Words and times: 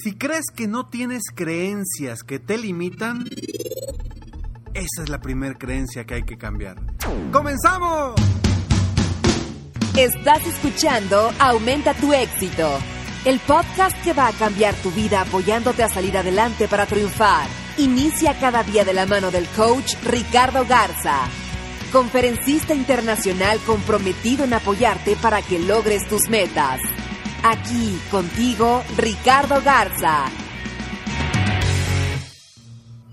Si 0.00 0.14
crees 0.14 0.44
que 0.54 0.68
no 0.68 0.86
tienes 0.86 1.24
creencias 1.34 2.22
que 2.22 2.38
te 2.38 2.56
limitan, 2.56 3.28
esa 4.72 5.02
es 5.02 5.08
la 5.08 5.20
primera 5.20 5.58
creencia 5.58 6.04
que 6.04 6.14
hay 6.14 6.22
que 6.22 6.38
cambiar. 6.38 6.76
¡Comenzamos! 7.32 8.14
Estás 9.96 10.46
escuchando 10.46 11.32
Aumenta 11.40 11.94
tu 11.94 12.12
éxito, 12.12 12.78
el 13.24 13.40
podcast 13.40 14.00
que 14.04 14.12
va 14.12 14.28
a 14.28 14.32
cambiar 14.32 14.76
tu 14.76 14.92
vida 14.92 15.22
apoyándote 15.22 15.82
a 15.82 15.88
salir 15.88 16.16
adelante 16.16 16.68
para 16.68 16.86
triunfar. 16.86 17.48
Inicia 17.76 18.38
cada 18.38 18.62
día 18.62 18.84
de 18.84 18.94
la 18.94 19.04
mano 19.04 19.32
del 19.32 19.48
coach 19.48 19.96
Ricardo 20.04 20.64
Garza, 20.64 21.22
conferencista 21.90 22.72
internacional 22.72 23.58
comprometido 23.66 24.44
en 24.44 24.54
apoyarte 24.54 25.16
para 25.16 25.42
que 25.42 25.58
logres 25.58 26.06
tus 26.08 26.28
metas. 26.28 26.80
Aquí 27.44 28.00
contigo, 28.10 28.82
Ricardo 28.96 29.62
Garza. 29.64 30.24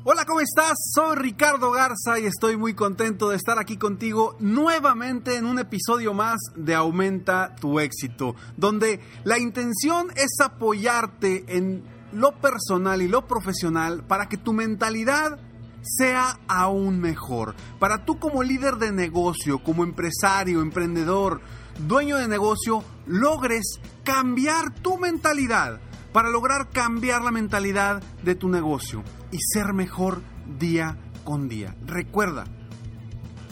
Hola, 0.04 0.26
¿cómo 0.26 0.40
estás? 0.40 0.74
Soy 0.94 1.16
Ricardo 1.16 1.70
Garza 1.70 2.20
y 2.20 2.26
estoy 2.26 2.58
muy 2.58 2.74
contento 2.74 3.30
de 3.30 3.36
estar 3.36 3.60
aquí 3.60 3.78
contigo 3.78 4.36
nuevamente 4.40 5.38
en 5.38 5.46
un 5.46 5.60
episodio 5.60 6.16
más 6.16 6.38
de 6.56 6.74
Aumenta 6.74 7.56
tu 7.56 7.80
éxito, 7.80 8.36
donde 8.58 9.00
la 9.24 9.38
intención 9.38 10.08
es 10.16 10.40
apoyarte 10.44 11.46
en 11.56 11.84
lo 12.12 12.32
personal 12.40 13.04
y 13.04 13.08
lo 13.08 13.28
profesional 13.28 14.04
para 14.04 14.28
que 14.28 14.38
tu 14.38 14.54
mentalidad 14.54 15.40
sea 15.84 16.40
aún 16.48 17.00
mejor. 17.00 17.54
Para 17.80 18.06
tú 18.06 18.20
como 18.20 18.42
líder 18.42 18.78
de 18.78 18.92
negocio, 18.92 19.64
como 19.64 19.84
empresario, 19.84 20.62
emprendedor, 20.62 21.42
dueño 21.80 22.18
de 22.18 22.28
negocio, 22.28 22.84
logres 23.06 23.80
cambiar 24.04 24.74
tu 24.82 24.98
mentalidad 24.98 25.80
para 26.12 26.30
lograr 26.30 26.70
cambiar 26.70 27.24
la 27.24 27.32
mentalidad 27.32 28.02
de 28.24 28.36
tu 28.36 28.48
negocio 28.48 29.04
y 29.32 29.38
ser 29.54 29.74
mejor 29.74 30.22
día 30.58 30.98
con 31.24 31.50
día. 31.50 31.76
Recuerda, 31.86 32.46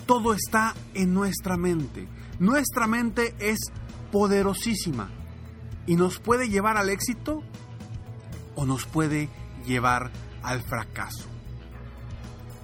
todo 0.06 0.34
está 0.34 0.74
en 0.94 1.14
nuestra 1.14 1.58
mente. 1.58 2.08
Nuestra 2.40 2.88
mente 2.88 3.36
es 3.40 3.60
poderosísima 4.12 5.10
y 5.86 5.96
nos 5.96 6.20
puede 6.20 6.50
llevar 6.50 6.78
al 6.78 6.90
éxito 6.90 7.44
o 8.56 8.66
nos 8.66 8.86
puede 8.86 9.30
llevar 9.66 10.12
al 10.42 10.62
fracaso. 10.62 11.26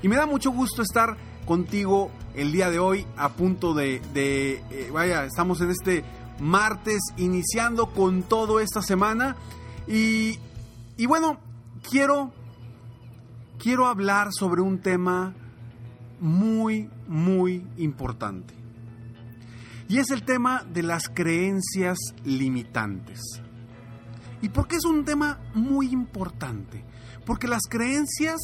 Y 0.02 0.08
me 0.08 0.16
da 0.16 0.25
mucho 0.25 0.52
gusto 0.52 0.81
estar 0.81 1.18
contigo 1.46 2.12
el 2.40 2.54
día 2.54 2.70
de 2.70 2.80
hoy 2.80 3.06
a 3.18 3.34
punto 3.34 3.74
de, 3.74 4.02
eh, 4.16 4.90
vaya, 4.94 5.26
estamos 5.26 5.60
en 5.60 5.72
este 5.72 6.06
martes 6.40 7.02
iniciando 7.18 7.88
con 7.88 8.24
todo 8.24 8.62
esta 8.62 8.82
semana 8.82 9.36
y, 9.90 10.40
y 10.96 11.06
bueno, 11.06 11.38
quiero, 11.90 12.32
quiero 13.62 13.88
hablar 13.88 14.30
sobre 14.32 14.62
un 14.62 14.80
tema 14.80 15.34
muy, 16.22 16.90
muy 17.10 17.66
importante. 17.76 18.54
Y 19.90 19.98
es 19.98 20.10
el 20.10 20.24
tema 20.24 20.64
de 20.64 20.84
las 20.84 21.10
creencias 21.10 21.98
limitantes. 22.24 23.20
¿Y 24.42 24.48
por 24.48 24.70
qué 24.70 24.78
es 24.78 24.86
un 24.86 25.04
tema 25.04 25.40
muy 25.56 25.92
importante? 25.92 26.86
Porque 27.26 27.50
las 27.50 27.64
creencias 27.70 28.40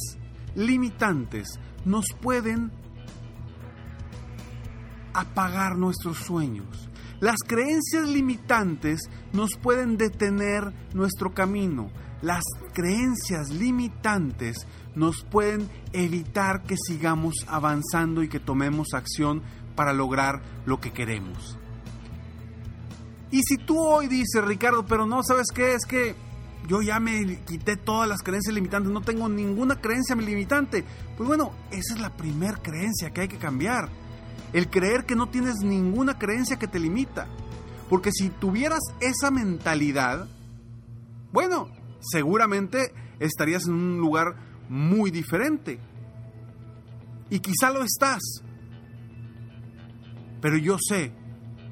limitantes 0.54 1.58
nos 1.86 2.04
pueden 2.20 2.70
apagar 5.20 5.76
nuestros 5.76 6.18
sueños. 6.18 6.88
Las 7.20 7.36
creencias 7.46 8.08
limitantes 8.08 9.00
nos 9.32 9.50
pueden 9.60 9.96
detener 9.96 10.72
nuestro 10.92 11.32
camino. 11.32 11.90
Las 12.20 12.44
creencias 12.74 13.48
limitantes 13.50 14.66
nos 14.94 15.22
pueden 15.22 15.68
evitar 15.92 16.62
que 16.62 16.76
sigamos 16.76 17.34
avanzando 17.48 18.22
y 18.22 18.28
que 18.28 18.40
tomemos 18.40 18.88
acción 18.92 19.42
para 19.74 19.92
lograr 19.92 20.42
lo 20.66 20.80
que 20.80 20.92
queremos. 20.92 21.58
Y 23.30 23.42
si 23.42 23.56
tú 23.56 23.78
hoy 23.78 24.08
dices, 24.08 24.44
Ricardo, 24.44 24.84
pero 24.86 25.06
no, 25.06 25.22
¿sabes 25.22 25.46
qué? 25.54 25.74
Es 25.74 25.84
que 25.86 26.14
yo 26.68 26.82
ya 26.82 27.00
me 27.00 27.40
quité 27.44 27.76
todas 27.76 28.08
las 28.08 28.22
creencias 28.22 28.54
limitantes, 28.54 28.90
no 28.92 29.00
tengo 29.00 29.28
ninguna 29.28 29.80
creencia 29.80 30.14
limitante. 30.16 30.84
Pues 31.16 31.26
bueno, 31.26 31.52
esa 31.70 31.94
es 31.94 32.00
la 32.00 32.14
primera 32.16 32.56
creencia 32.62 33.10
que 33.10 33.22
hay 33.22 33.28
que 33.28 33.38
cambiar 33.38 33.88
el 34.56 34.70
creer 34.70 35.04
que 35.04 35.14
no 35.14 35.28
tienes 35.28 35.56
ninguna 35.56 36.18
creencia 36.18 36.58
que 36.58 36.66
te 36.66 36.80
limita. 36.80 37.26
Porque 37.90 38.10
si 38.10 38.30
tuvieras 38.30 38.80
esa 39.00 39.30
mentalidad, 39.30 40.28
bueno, 41.30 41.68
seguramente 42.00 42.90
estarías 43.20 43.66
en 43.66 43.74
un 43.74 43.98
lugar 43.98 44.34
muy 44.70 45.10
diferente. 45.10 45.78
Y 47.28 47.40
quizá 47.40 47.70
lo 47.70 47.82
estás. 47.82 48.22
Pero 50.40 50.56
yo 50.56 50.78
sé 50.80 51.12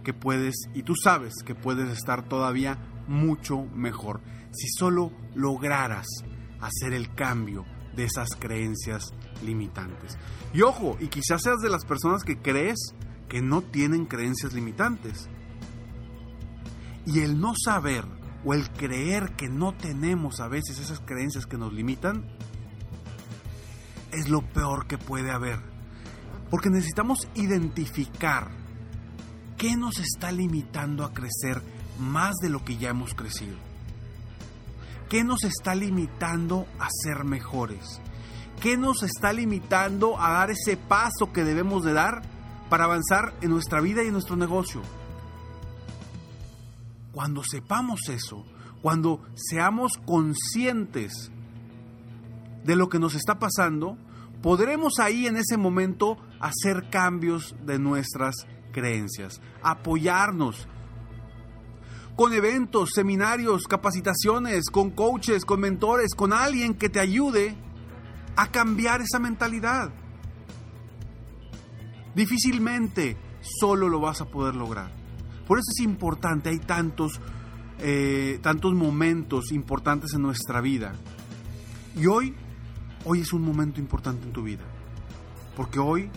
que 0.04 0.12
puedes, 0.12 0.54
y 0.74 0.82
tú 0.82 0.92
sabes 0.94 1.32
que 1.42 1.54
puedes 1.54 1.88
estar 1.88 2.28
todavía 2.28 2.76
mucho 3.08 3.62
mejor 3.74 4.20
si 4.52 4.68
solo 4.68 5.10
lograras 5.34 6.06
hacer 6.60 6.92
el 6.92 7.14
cambio 7.14 7.64
de 7.96 8.04
esas 8.04 8.28
creencias 8.38 9.14
limitantes. 9.44 10.16
Y 10.52 10.62
ojo, 10.62 10.96
y 11.00 11.08
quizás 11.08 11.42
seas 11.42 11.60
de 11.60 11.70
las 11.70 11.84
personas 11.84 12.24
que 12.24 12.38
crees 12.38 12.94
que 13.28 13.42
no 13.42 13.62
tienen 13.62 14.06
creencias 14.06 14.52
limitantes. 14.52 15.28
Y 17.06 17.20
el 17.20 17.40
no 17.40 17.54
saber 17.56 18.04
o 18.44 18.54
el 18.54 18.70
creer 18.70 19.32
que 19.36 19.48
no 19.48 19.72
tenemos 19.72 20.40
a 20.40 20.48
veces 20.48 20.78
esas 20.78 21.00
creencias 21.00 21.46
que 21.46 21.58
nos 21.58 21.72
limitan 21.72 22.26
es 24.12 24.28
lo 24.28 24.42
peor 24.42 24.86
que 24.86 24.98
puede 24.98 25.30
haber. 25.30 25.58
Porque 26.50 26.70
necesitamos 26.70 27.28
identificar 27.34 28.50
qué 29.56 29.76
nos 29.76 29.98
está 29.98 30.30
limitando 30.30 31.04
a 31.04 31.12
crecer 31.12 31.62
más 31.98 32.34
de 32.36 32.48
lo 32.48 32.64
que 32.64 32.76
ya 32.76 32.90
hemos 32.90 33.14
crecido. 33.14 33.56
¿Qué 35.08 35.24
nos 35.24 35.44
está 35.44 35.74
limitando 35.74 36.66
a 36.78 36.88
ser 36.90 37.24
mejores? 37.24 38.00
¿Qué 38.60 38.76
nos 38.76 39.02
está 39.02 39.32
limitando 39.32 40.18
a 40.18 40.30
dar 40.30 40.50
ese 40.50 40.76
paso 40.76 41.32
que 41.32 41.44
debemos 41.44 41.84
de 41.84 41.92
dar 41.92 42.22
para 42.70 42.84
avanzar 42.84 43.34
en 43.40 43.50
nuestra 43.50 43.80
vida 43.80 44.02
y 44.02 44.06
en 44.06 44.12
nuestro 44.12 44.36
negocio? 44.36 44.80
Cuando 47.12 47.42
sepamos 47.44 48.08
eso, 48.08 48.44
cuando 48.82 49.20
seamos 49.34 49.98
conscientes 50.04 51.30
de 52.64 52.76
lo 52.76 52.88
que 52.88 52.98
nos 52.98 53.14
está 53.14 53.38
pasando, 53.38 53.96
podremos 54.42 54.98
ahí 54.98 55.26
en 55.26 55.36
ese 55.36 55.56
momento 55.56 56.18
hacer 56.40 56.90
cambios 56.90 57.54
de 57.64 57.78
nuestras 57.78 58.34
creencias, 58.72 59.40
apoyarnos 59.62 60.66
con 62.16 62.32
eventos, 62.32 62.90
seminarios, 62.94 63.66
capacitaciones, 63.66 64.70
con 64.70 64.90
coaches, 64.90 65.44
con 65.44 65.60
mentores, 65.60 66.14
con 66.14 66.32
alguien 66.32 66.74
que 66.74 66.88
te 66.88 67.00
ayude 67.00 67.56
a 68.36 68.48
cambiar 68.48 69.00
esa 69.00 69.18
mentalidad. 69.18 69.90
Difícilmente 72.14 73.16
solo 73.40 73.88
lo 73.88 74.00
vas 74.00 74.20
a 74.20 74.26
poder 74.26 74.54
lograr. 74.54 74.90
Por 75.46 75.58
eso 75.58 75.70
es 75.76 75.84
importante, 75.84 76.48
hay 76.48 76.58
tantos 76.58 77.20
eh, 77.78 78.38
tantos 78.40 78.72
momentos 78.72 79.50
importantes 79.52 80.14
en 80.14 80.22
nuestra 80.22 80.60
vida. 80.60 80.94
Y 81.96 82.06
hoy, 82.06 82.34
hoy 83.04 83.20
es 83.20 83.32
un 83.32 83.42
momento 83.42 83.80
importante 83.80 84.26
en 84.26 84.32
tu 84.32 84.42
vida. 84.42 84.64
Porque 85.56 85.78
hoy 85.78 86.10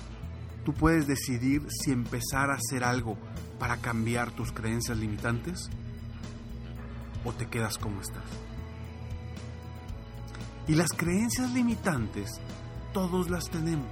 tú 0.64 0.74
puedes 0.74 1.08
decidir 1.08 1.66
si 1.70 1.92
empezar 1.92 2.52
a 2.52 2.56
hacer 2.56 2.84
algo 2.84 3.18
para 3.60 3.78
cambiar 3.78 4.32
tus 4.32 4.52
creencias 4.52 4.98
limitantes 4.98 5.70
o 7.26 7.34
te 7.34 7.48
quedas 7.48 7.78
como 7.78 8.02
estás. 8.02 8.47
Y 10.68 10.76
las 10.76 10.92
creencias 10.92 11.52
limitantes, 11.54 12.42
todos 12.94 13.30
las 13.30 13.50
tenemos. 13.50 13.92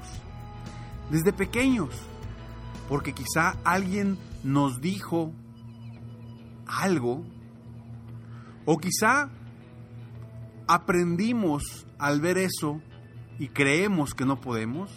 Desde 1.09 1.31
pequeños. 1.31 1.89
Porque 2.89 3.13
quizá 3.13 3.57
alguien 3.63 4.17
nos 4.43 4.81
dijo 4.81 5.31
algo. 6.67 7.23
O 8.65 8.77
quizá 8.77 9.29
aprendimos 10.67 11.85
al 11.97 12.19
ver 12.19 12.37
eso 12.37 12.81
y 13.39 13.47
creemos 13.47 14.13
que 14.13 14.25
no 14.25 14.41
podemos. 14.41 14.91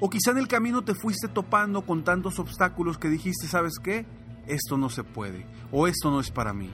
O 0.00 0.10
quizá 0.10 0.32
en 0.32 0.38
el 0.38 0.48
camino 0.48 0.82
te 0.82 0.94
fuiste 0.94 1.28
topando 1.28 1.82
con 1.82 2.02
tantos 2.02 2.38
obstáculos 2.40 2.98
que 2.98 3.08
dijiste, 3.08 3.46
¿sabes 3.46 3.74
qué? 3.82 4.04
Esto 4.46 4.76
no 4.76 4.90
se 4.90 5.04
puede. 5.04 5.46
O 5.70 5.86
esto 5.86 6.10
no 6.10 6.18
es 6.18 6.30
para 6.30 6.52
mí 6.52 6.70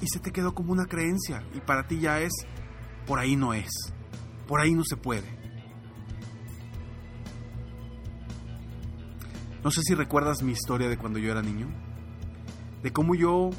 y 0.00 0.06
se 0.06 0.20
te 0.20 0.30
quedó 0.30 0.54
como 0.54 0.72
una 0.72 0.86
creencia 0.86 1.44
y 1.54 1.60
para 1.60 1.86
ti 1.86 1.98
ya 2.00 2.20
es, 2.20 2.32
por 3.06 3.18
ahí 3.18 3.36
no 3.36 3.54
es, 3.54 3.70
por 4.46 4.60
ahí 4.60 4.74
no 4.74 4.84
se 4.84 4.96
puede. 4.96 5.38
No 9.62 9.70
sé 9.70 9.82
si 9.82 9.94
recuerdas 9.94 10.42
mi 10.42 10.52
historia 10.52 10.88
de 10.88 10.96
cuando 10.96 11.18
yo 11.18 11.32
era 11.32 11.42
niño, 11.42 11.68
de 12.82 12.92
cómo 12.92 13.14
yo 13.14 13.50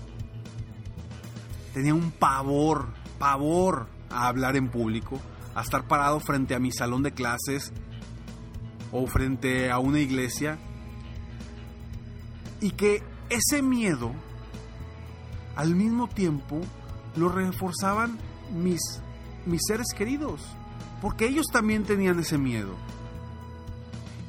tenía 1.73 1.93
un 1.93 2.11
pavor, 2.11 2.93
pavor 3.17 3.87
a 4.09 4.27
hablar 4.27 4.55
en 4.55 4.69
público, 4.69 5.19
a 5.55 5.61
estar 5.61 5.87
parado 5.87 6.19
frente 6.19 6.55
a 6.55 6.59
mi 6.59 6.71
salón 6.71 7.03
de 7.03 7.11
clases 7.11 7.73
o 8.91 9.05
frente 9.07 9.69
a 9.69 9.79
una 9.79 9.99
iglesia 9.99 10.57
y 12.61 12.71
que 12.71 13.03
ese 13.29 13.61
miedo 13.61 14.13
al 15.55 15.75
mismo 15.75 16.07
tiempo 16.07 16.61
lo 17.15 17.29
reforzaban 17.29 18.17
mis, 18.53 18.79
mis 19.45 19.61
seres 19.67 19.87
queridos, 19.95 20.41
porque 21.01 21.27
ellos 21.27 21.47
también 21.51 21.83
tenían 21.83 22.19
ese 22.19 22.37
miedo. 22.37 22.75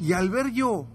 Y 0.01 0.13
al 0.13 0.31
ver 0.31 0.53
yo 0.53 0.87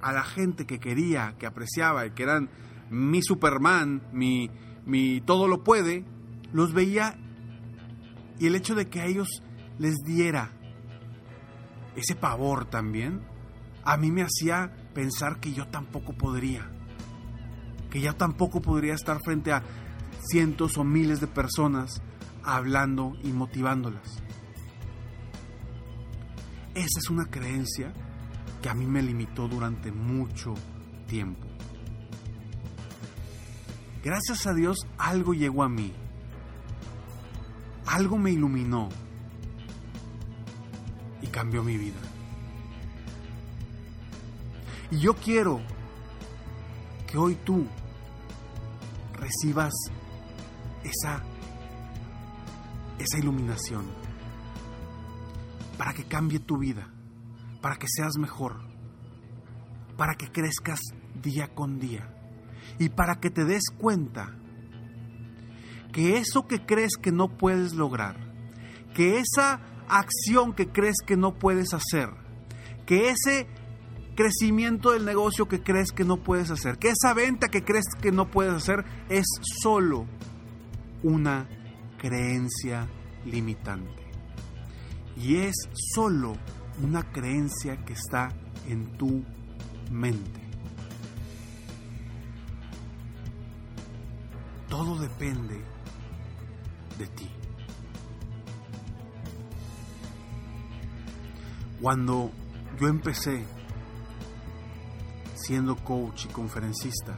a 0.00 0.12
la 0.12 0.22
gente 0.22 0.66
que 0.66 0.78
quería, 0.78 1.34
que 1.38 1.46
apreciaba 1.46 2.06
y 2.06 2.10
que 2.10 2.22
eran 2.22 2.50
mi 2.90 3.22
Superman, 3.22 4.02
mi, 4.12 4.50
mi 4.84 5.20
todo 5.20 5.48
lo 5.48 5.64
puede, 5.64 6.04
los 6.52 6.72
veía 6.72 7.18
y 8.38 8.46
el 8.46 8.54
hecho 8.54 8.74
de 8.74 8.88
que 8.88 9.00
a 9.00 9.06
ellos 9.06 9.42
les 9.78 9.96
diera 10.04 10.52
ese 11.96 12.14
pavor 12.14 12.66
también, 12.66 13.22
a 13.84 13.96
mí 13.96 14.10
me 14.10 14.22
hacía 14.22 14.70
pensar 14.94 15.40
que 15.40 15.52
yo 15.52 15.66
tampoco 15.68 16.12
podría 16.12 16.70
que 17.96 18.02
ya 18.02 18.12
tampoco 18.12 18.60
podría 18.60 18.92
estar 18.92 19.22
frente 19.24 19.54
a 19.54 19.62
cientos 20.20 20.76
o 20.76 20.84
miles 20.84 21.18
de 21.18 21.26
personas 21.28 22.02
hablando 22.44 23.14
y 23.22 23.28
motivándolas. 23.28 24.22
Esa 26.74 26.98
es 26.98 27.08
una 27.08 27.24
creencia 27.24 27.94
que 28.60 28.68
a 28.68 28.74
mí 28.74 28.84
me 28.84 29.00
limitó 29.00 29.48
durante 29.48 29.92
mucho 29.92 30.52
tiempo. 31.06 31.46
Gracias 34.04 34.46
a 34.46 34.52
Dios 34.52 34.86
algo 34.98 35.32
llegó 35.32 35.62
a 35.62 35.70
mí. 35.70 35.94
Algo 37.86 38.18
me 38.18 38.30
iluminó 38.30 38.90
y 41.22 41.28
cambió 41.28 41.62
mi 41.62 41.78
vida. 41.78 41.96
Y 44.90 44.98
yo 44.98 45.14
quiero 45.14 45.62
que 47.06 47.16
hoy 47.16 47.36
tú 47.36 47.66
recibas 49.26 49.74
esa, 50.84 51.20
esa 52.98 53.18
iluminación 53.18 53.86
para 55.76 55.92
que 55.92 56.04
cambie 56.04 56.38
tu 56.38 56.58
vida, 56.58 56.88
para 57.60 57.76
que 57.76 57.86
seas 57.88 58.16
mejor, 58.18 58.60
para 59.96 60.14
que 60.14 60.30
crezcas 60.30 60.78
día 61.20 61.52
con 61.54 61.80
día 61.80 62.08
y 62.78 62.88
para 62.88 63.16
que 63.16 63.30
te 63.30 63.44
des 63.44 63.64
cuenta 63.76 64.36
que 65.92 66.18
eso 66.18 66.46
que 66.46 66.64
crees 66.64 66.92
que 67.00 67.10
no 67.10 67.36
puedes 67.36 67.74
lograr, 67.74 68.16
que 68.94 69.18
esa 69.18 69.60
acción 69.88 70.52
que 70.52 70.68
crees 70.68 70.98
que 71.04 71.16
no 71.16 71.34
puedes 71.34 71.74
hacer, 71.74 72.10
que 72.86 73.10
ese 73.10 73.48
crecimiento 74.16 74.90
del 74.90 75.04
negocio 75.04 75.46
que 75.46 75.62
crees 75.62 75.92
que 75.92 76.04
no 76.04 76.16
puedes 76.16 76.50
hacer, 76.50 76.78
que 76.78 76.88
esa 76.88 77.14
venta 77.14 77.48
que 77.48 77.62
crees 77.62 77.84
que 78.00 78.10
no 78.10 78.28
puedes 78.28 78.52
hacer 78.52 78.84
es 79.08 79.26
solo 79.62 80.06
una 81.04 81.48
creencia 81.98 82.88
limitante. 83.24 84.04
Y 85.16 85.36
es 85.36 85.54
solo 85.94 86.36
una 86.82 87.02
creencia 87.12 87.76
que 87.84 87.92
está 87.92 88.28
en 88.68 88.96
tu 88.98 89.24
mente. 89.90 90.40
Todo 94.68 94.98
depende 94.98 95.62
de 96.98 97.06
ti. 97.06 97.30
Cuando 101.80 102.30
yo 102.80 102.88
empecé 102.88 103.44
siendo 105.46 105.76
coach 105.76 106.24
y 106.24 106.28
conferencista. 106.28 107.16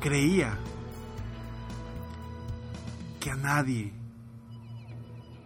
Creía 0.00 0.58
que 3.18 3.30
a 3.30 3.36
nadie 3.36 3.92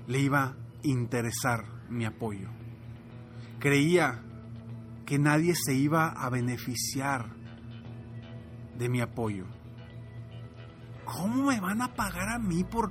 le 0.09 0.19
iba 0.21 0.43
a 0.45 0.57
interesar 0.83 1.65
mi 1.89 2.05
apoyo. 2.05 2.49
Creía 3.61 4.21
que 5.07 5.19
nadie 5.19 5.55
se 5.55 5.75
iba 5.75 6.09
a 6.09 6.29
beneficiar 6.29 7.27
de 8.77 8.89
mi 8.89 9.01
apoyo. 9.01 9.45
¿Cómo 11.05 11.45
me 11.45 11.61
van 11.61 11.83
a 11.83 11.95
pagar 11.95 12.31
a 12.31 12.39
mí 12.39 12.65
por, 12.65 12.91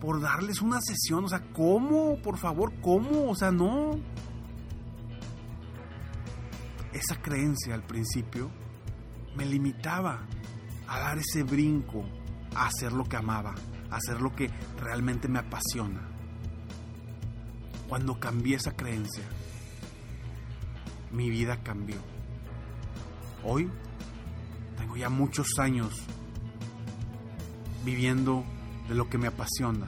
por 0.00 0.20
darles 0.20 0.62
una 0.62 0.80
sesión? 0.80 1.24
O 1.24 1.28
sea, 1.28 1.42
¿cómo? 1.52 2.16
Por 2.22 2.38
favor, 2.38 2.72
¿cómo? 2.80 3.28
O 3.30 3.34
sea, 3.34 3.50
no 3.50 3.98
esa 6.92 7.20
creencia 7.20 7.74
al 7.74 7.82
principio 7.82 8.50
me 9.36 9.46
limitaba 9.46 10.26
a 10.88 10.98
dar 10.98 11.18
ese 11.18 11.42
brinco, 11.44 12.04
a 12.54 12.66
hacer 12.66 12.92
lo 12.92 13.04
que 13.04 13.16
amaba, 13.16 13.54
a 13.90 13.96
hacer 13.96 14.20
lo 14.20 14.34
que 14.34 14.50
realmente 14.78 15.28
me 15.28 15.38
apasiona. 15.38 16.08
Cuando 17.88 18.18
cambié 18.18 18.56
esa 18.56 18.72
creencia, 18.72 19.24
mi 21.12 21.30
vida 21.30 21.62
cambió. 21.62 21.96
Hoy 23.44 23.70
tengo 24.76 24.96
ya 24.96 25.08
muchos 25.08 25.58
años 25.58 25.92
viviendo 27.84 28.44
de 28.88 28.94
lo 28.94 29.08
que 29.08 29.18
me 29.18 29.28
apasiona. 29.28 29.86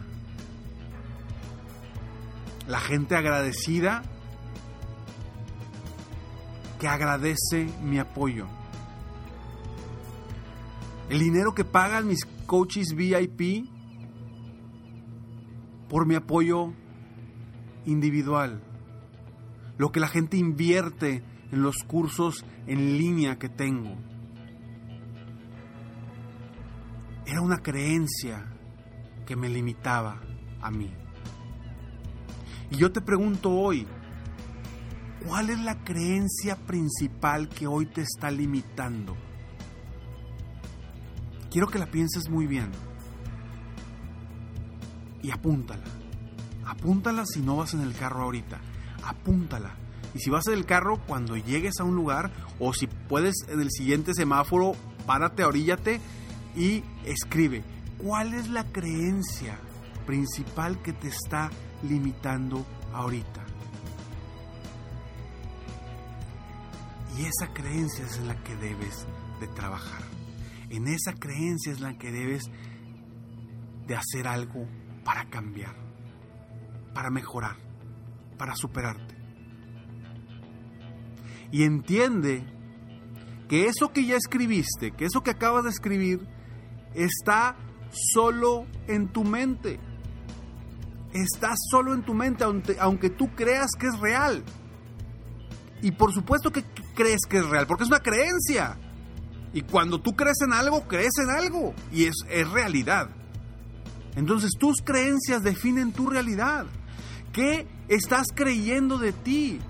La 2.66 2.78
gente 2.80 3.16
agradecida 3.16 4.02
que 6.82 6.88
agradece 6.88 7.68
mi 7.80 8.00
apoyo. 8.00 8.48
El 11.08 11.20
dinero 11.20 11.54
que 11.54 11.64
pagan 11.64 12.08
mis 12.08 12.26
coaches 12.44 12.96
VIP 12.96 13.68
por 15.88 16.06
mi 16.06 16.16
apoyo 16.16 16.72
individual. 17.86 18.64
Lo 19.78 19.92
que 19.92 20.00
la 20.00 20.08
gente 20.08 20.36
invierte 20.36 21.22
en 21.52 21.62
los 21.62 21.76
cursos 21.86 22.44
en 22.66 22.98
línea 22.98 23.38
que 23.38 23.48
tengo. 23.48 23.96
Era 27.26 27.42
una 27.42 27.58
creencia 27.58 28.44
que 29.24 29.36
me 29.36 29.48
limitaba 29.48 30.20
a 30.60 30.72
mí. 30.72 30.92
Y 32.72 32.76
yo 32.76 32.90
te 32.90 33.00
pregunto 33.00 33.52
hoy, 33.52 33.86
¿Cuál 35.26 35.50
es 35.50 35.60
la 35.60 35.84
creencia 35.84 36.56
principal 36.56 37.48
que 37.48 37.66
hoy 37.66 37.86
te 37.86 38.02
está 38.02 38.30
limitando? 38.30 39.16
Quiero 41.50 41.68
que 41.68 41.78
la 41.78 41.86
pienses 41.86 42.28
muy 42.28 42.46
bien. 42.46 42.70
Y 45.22 45.30
apúntala. 45.30 45.84
Apúntala 46.66 47.24
si 47.26 47.40
no 47.40 47.56
vas 47.56 47.74
en 47.74 47.82
el 47.82 47.94
carro 47.94 48.22
ahorita. 48.22 48.60
Apúntala. 49.04 49.76
Y 50.14 50.18
si 50.18 50.30
vas 50.30 50.46
en 50.48 50.54
el 50.54 50.66
carro, 50.66 51.00
cuando 51.06 51.36
llegues 51.36 51.78
a 51.78 51.84
un 51.84 51.94
lugar, 51.94 52.32
o 52.58 52.72
si 52.72 52.86
puedes 52.86 53.34
en 53.48 53.60
el 53.60 53.70
siguiente 53.70 54.14
semáforo, 54.14 54.72
párate, 55.06 55.44
oríllate 55.44 56.00
y 56.56 56.82
escribe. 57.04 57.62
¿Cuál 57.98 58.34
es 58.34 58.48
la 58.48 58.64
creencia 58.64 59.58
principal 60.06 60.82
que 60.82 60.92
te 60.92 61.08
está 61.08 61.50
limitando 61.82 62.66
ahorita? 62.92 63.51
Y 67.18 67.24
esa 67.24 67.52
creencia 67.52 68.04
es 68.04 68.18
en 68.18 68.28
la 68.28 68.42
que 68.42 68.56
debes 68.56 69.06
de 69.40 69.46
trabajar. 69.48 70.02
En 70.70 70.88
esa 70.88 71.12
creencia 71.12 71.72
es 71.72 71.80
la 71.80 71.98
que 71.98 72.10
debes 72.10 72.44
de 73.86 73.96
hacer 73.96 74.26
algo 74.26 74.66
para 75.04 75.28
cambiar, 75.28 75.74
para 76.94 77.10
mejorar, 77.10 77.56
para 78.38 78.54
superarte. 78.54 79.14
Y 81.50 81.64
entiende 81.64 82.44
que 83.48 83.66
eso 83.66 83.92
que 83.92 84.06
ya 84.06 84.16
escribiste, 84.16 84.92
que 84.92 85.04
eso 85.04 85.22
que 85.22 85.30
acabas 85.30 85.64
de 85.64 85.70
escribir, 85.70 86.26
está 86.94 87.56
solo 87.90 88.66
en 88.88 89.08
tu 89.08 89.24
mente. 89.24 89.78
Está 91.12 91.52
solo 91.70 91.92
en 91.92 92.02
tu 92.02 92.14
mente, 92.14 92.44
aunque, 92.44 92.76
aunque 92.80 93.10
tú 93.10 93.28
creas 93.34 93.72
que 93.78 93.88
es 93.88 94.00
real. 94.00 94.42
Y 95.82 95.90
por 95.90 96.14
supuesto 96.14 96.50
que 96.50 96.64
crees 96.94 97.20
que 97.28 97.38
es 97.38 97.48
real, 97.48 97.66
porque 97.66 97.84
es 97.84 97.88
una 97.88 98.00
creencia. 98.00 98.78
Y 99.52 99.62
cuando 99.62 100.00
tú 100.00 100.16
crees 100.16 100.40
en 100.44 100.52
algo, 100.52 100.86
crees 100.88 101.12
en 101.22 101.30
algo. 101.30 101.74
Y 101.92 102.04
es, 102.04 102.14
es 102.30 102.48
realidad. 102.50 103.10
Entonces 104.16 104.50
tus 104.58 104.82
creencias 104.82 105.42
definen 105.42 105.92
tu 105.92 106.08
realidad. 106.08 106.66
¿Qué 107.32 107.66
estás 107.88 108.26
creyendo 108.34 108.98
de 108.98 109.12
ti? 109.12 109.60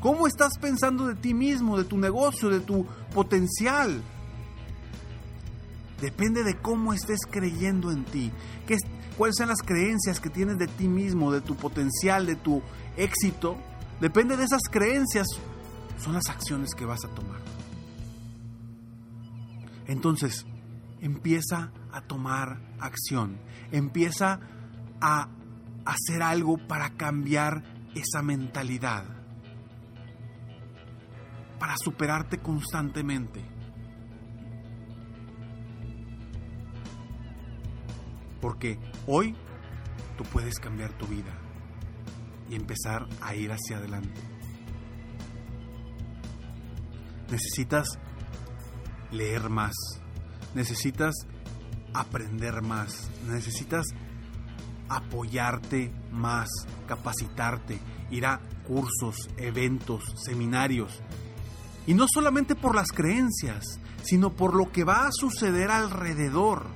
¿Cómo 0.00 0.26
estás 0.26 0.58
pensando 0.58 1.06
de 1.06 1.14
ti 1.14 1.32
mismo, 1.32 1.78
de 1.78 1.84
tu 1.84 1.96
negocio, 1.96 2.48
de 2.48 2.60
tu 2.60 2.86
potencial? 3.14 4.02
Depende 6.00 6.42
de 6.42 6.56
cómo 6.56 6.92
estés 6.92 7.20
creyendo 7.30 7.92
en 7.92 8.04
ti. 8.04 8.32
¿Qué, 8.66 8.76
¿Cuáles 9.16 9.36
son 9.36 9.48
las 9.48 9.62
creencias 9.62 10.20
que 10.20 10.30
tienes 10.30 10.58
de 10.58 10.66
ti 10.66 10.88
mismo, 10.88 11.30
de 11.32 11.40
tu 11.40 11.54
potencial, 11.54 12.26
de 12.26 12.34
tu 12.34 12.60
éxito? 12.96 13.56
Depende 14.00 14.36
de 14.36 14.44
esas 14.44 14.62
creencias. 14.70 15.28
Son 15.98 16.14
las 16.14 16.28
acciones 16.28 16.74
que 16.74 16.84
vas 16.84 17.04
a 17.04 17.08
tomar. 17.08 17.40
Entonces, 19.86 20.46
empieza 21.00 21.72
a 21.92 22.00
tomar 22.00 22.60
acción. 22.78 23.38
Empieza 23.70 24.40
a 25.00 25.28
hacer 25.84 26.22
algo 26.22 26.56
para 26.56 26.90
cambiar 26.90 27.62
esa 27.94 28.22
mentalidad. 28.22 29.04
Para 31.58 31.74
superarte 31.76 32.38
constantemente. 32.38 33.44
Porque 38.40 38.78
hoy 39.06 39.36
tú 40.16 40.24
puedes 40.24 40.58
cambiar 40.58 40.90
tu 40.92 41.06
vida 41.06 41.32
y 42.50 42.56
empezar 42.56 43.06
a 43.20 43.34
ir 43.34 43.52
hacia 43.52 43.76
adelante. 43.76 44.31
Necesitas 47.32 47.88
leer 49.10 49.48
más, 49.48 49.72
necesitas 50.54 51.14
aprender 51.94 52.60
más, 52.60 53.08
necesitas 53.26 53.86
apoyarte 54.90 55.90
más, 56.10 56.50
capacitarte, 56.86 57.80
ir 58.10 58.26
a 58.26 58.38
cursos, 58.68 59.16
eventos, 59.38 60.04
seminarios. 60.22 61.00
Y 61.86 61.94
no 61.94 62.04
solamente 62.06 62.54
por 62.54 62.74
las 62.74 62.92
creencias, 62.92 63.80
sino 64.02 64.34
por 64.34 64.54
lo 64.54 64.70
que 64.70 64.84
va 64.84 65.06
a 65.06 65.12
suceder 65.12 65.70
alrededor. 65.70 66.66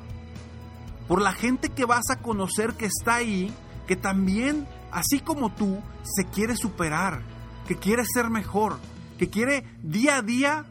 Por 1.07 1.21
la 1.21 1.33
gente 1.33 1.69
que 1.69 1.85
vas 1.85 2.09
a 2.09 2.23
conocer 2.23 2.73
que 2.79 2.87
está 2.87 3.17
ahí, 3.17 3.53
que 3.87 3.97
también, 3.97 4.67
así 4.91 5.21
como 5.21 5.53
tú, 5.53 5.83
se 6.03 6.25
quiere 6.25 6.57
superar, 6.57 7.21
que 7.69 7.77
quiere 7.77 8.05
ser 8.07 8.31
mejor, 8.31 8.79
que 9.19 9.29
quiere 9.29 9.65
día 9.83 10.19
a 10.19 10.23
día 10.23 10.65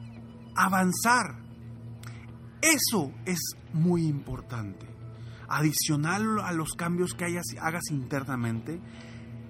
avanzar. 0.55 1.37
Eso 2.61 3.11
es 3.25 3.39
muy 3.73 4.05
importante. 4.05 4.87
Adicional 5.47 6.39
a 6.39 6.51
los 6.53 6.73
cambios 6.73 7.13
que 7.13 7.25
hagas 7.25 7.91
internamente, 7.91 8.81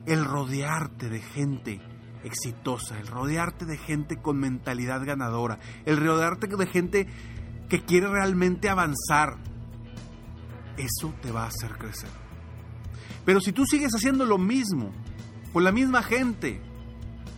el 0.05 0.25
rodearte 0.25 1.09
de 1.09 1.19
gente 1.19 1.81
exitosa, 2.23 2.99
el 2.99 3.07
rodearte 3.07 3.65
de 3.65 3.77
gente 3.77 4.17
con 4.17 4.37
mentalidad 4.37 5.05
ganadora, 5.05 5.59
el 5.85 5.97
rodearte 5.97 6.47
de 6.47 6.67
gente 6.67 7.07
que 7.69 7.83
quiere 7.83 8.07
realmente 8.07 8.69
avanzar, 8.69 9.37
eso 10.77 11.13
te 11.21 11.31
va 11.31 11.43
a 11.43 11.47
hacer 11.47 11.77
crecer. 11.77 12.09
Pero 13.25 13.39
si 13.39 13.51
tú 13.53 13.65
sigues 13.65 13.93
haciendo 13.95 14.25
lo 14.25 14.37
mismo, 14.37 14.91
con 15.53 15.63
la 15.63 15.71
misma 15.71 16.03
gente, 16.03 16.61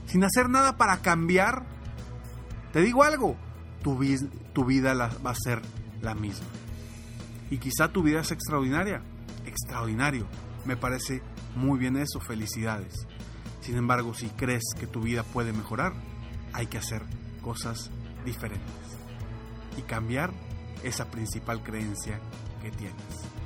sin 0.08 0.24
hacer 0.24 0.50
nada 0.50 0.78
para 0.78 0.98
cambiar, 0.98 1.64
te 2.74 2.82
digo 2.82 3.04
algo, 3.04 3.38
tu, 3.84 3.98
vida 4.66 4.94
va 4.94 5.32
a 5.32 5.36
ser 5.36 5.62
la 6.02 6.16
misma. 6.16 6.48
Y 7.50 7.60
quizá 7.60 7.90
tu 7.90 8.04
vida 8.04 8.22
es 8.22 8.32
extraordinaria, 8.32 9.02
extraordinario. 9.46 10.26
Me 10.66 10.76
parece 10.76 11.22
muy 11.56 11.80
bien 11.80 11.96
eso, 11.98 12.20
felicidades. 12.20 13.08
Sin 13.62 13.78
embargo, 13.78 14.14
si 14.14 14.28
crees 14.30 14.64
que 14.78 14.88
tu 14.88 15.02
vida 15.02 15.24
puede 15.24 15.54
mejorar, 15.54 15.94
hay 16.54 16.68
que 16.68 16.78
hacer 16.78 17.04
cosas 17.42 17.92
diferentes 18.26 18.64
y 19.78 19.82
cambiar 19.82 20.32
esa 20.84 21.10
principal 21.10 21.64
creencia 21.64 22.20
que 22.62 22.72
tienes. 22.72 23.37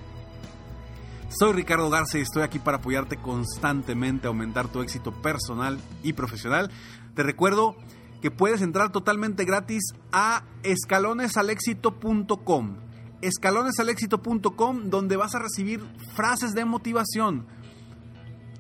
Soy 1.40 1.54
Ricardo 1.54 1.90
Garza 1.90 2.18
y 2.18 2.22
estoy 2.22 2.44
aquí 2.44 2.60
para 2.60 2.78
apoyarte 2.78 3.16
constantemente 3.16 4.28
a 4.28 4.30
aumentar 4.30 4.68
tu 4.68 4.82
éxito 4.82 5.14
personal 5.14 5.80
y 6.04 6.12
profesional. 6.12 6.70
Te 7.16 7.24
recuerdo 7.24 7.78
que 8.22 8.32
puedes 8.32 8.62
entrar 8.62 8.92
totalmente 8.92 9.46
gratis 9.46 9.82
a 10.12 10.44
escalonesalexito.com. 10.64 12.76
Escalonesalexito.com 13.22 14.90
donde 14.90 15.16
vas 15.16 15.34
a 15.34 15.40
recibir 15.40 15.82
frases 16.16 16.54
de 16.54 16.66
motivación 16.66 17.48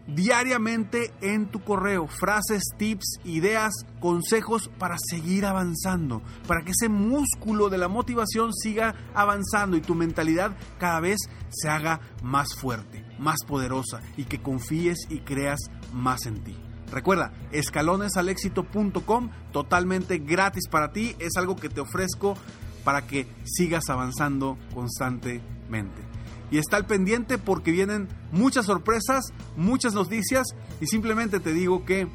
diariamente 0.08 1.14
en 1.22 1.48
tu 1.48 1.64
correo, 1.64 2.08
frases, 2.08 2.64
tips, 2.78 3.20
ideas, 3.24 3.74
consejos 4.00 4.70
para 4.78 4.98
seguir 4.98 5.46
avanzando, 5.46 6.22
para 6.48 6.64
que 6.64 6.72
ese 6.72 6.90
músculo 6.90 7.70
de 7.70 7.78
la 7.78 7.88
motivación 7.88 8.54
siga 8.54 8.96
avanzando 9.14 9.78
y 9.78 9.82
tu 9.82 9.96
mentalidad 9.96 10.56
cada 10.80 11.00
vez 11.00 11.20
se 11.50 11.70
haga 11.70 12.02
más 12.24 12.56
fuerte, 12.56 13.06
más 13.20 13.44
poderosa 13.48 14.02
y 14.18 14.26
que 14.26 14.42
confíes 14.42 14.98
y 15.10 15.20
creas 15.20 15.60
más 15.94 16.26
en 16.26 16.44
ti. 16.44 16.58
Recuerda, 16.92 17.32
escalonesalexito.com, 17.52 19.30
totalmente 19.54 20.18
gratis 20.18 20.68
para 20.70 20.92
ti, 20.92 21.16
es 21.20 21.38
algo 21.38 21.56
que 21.56 21.70
te 21.70 21.80
ofrezco 21.80 22.36
para 22.84 23.08
que 23.08 23.28
sigas 23.46 23.90
avanzando 23.90 24.58
constantemente. 24.74 26.11
Y 26.52 26.58
está 26.58 26.78
al 26.78 26.86
pendiente 26.86 27.38
porque 27.38 27.72
vienen 27.72 28.10
muchas 28.32 28.66
sorpresas, 28.66 29.34
muchas 29.56 29.94
noticias 29.94 30.48
y 30.82 30.88
simplemente 30.88 31.40
te 31.40 31.54
digo 31.54 31.86
que 31.86 32.08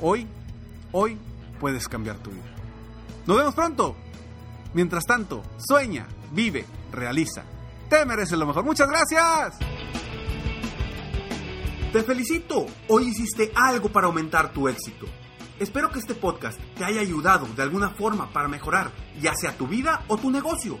hoy, 0.00 0.26
hoy 0.92 1.16
puedes 1.60 1.88
cambiar 1.88 2.18
tu 2.18 2.30
vida. 2.30 2.54
Nos 3.26 3.38
vemos 3.38 3.54
pronto. 3.54 3.96
Mientras 4.74 5.04
tanto, 5.04 5.42
sueña, 5.56 6.08
vive, 6.32 6.66
realiza. 6.90 7.44
Te 7.88 8.04
mereces 8.04 8.36
lo 8.36 8.46
mejor. 8.46 8.64
Muchas 8.64 8.88
gracias. 8.88 9.56
Te 11.92 12.02
felicito, 12.02 12.66
hoy 12.88 13.04
hiciste 13.04 13.52
algo 13.54 13.88
para 13.88 14.08
aumentar 14.08 14.52
tu 14.52 14.68
éxito. 14.68 15.06
Espero 15.60 15.92
que 15.92 16.00
este 16.00 16.16
podcast 16.16 16.58
te 16.76 16.84
haya 16.84 17.00
ayudado 17.00 17.46
de 17.54 17.62
alguna 17.62 17.90
forma 17.90 18.32
para 18.32 18.48
mejorar 18.48 18.90
ya 19.20 19.32
sea 19.36 19.56
tu 19.56 19.68
vida 19.68 20.04
o 20.08 20.16
tu 20.16 20.32
negocio. 20.32 20.80